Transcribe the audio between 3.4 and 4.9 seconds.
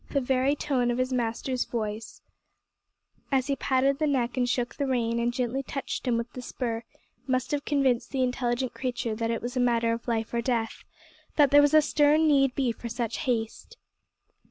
he patted the neck and shook the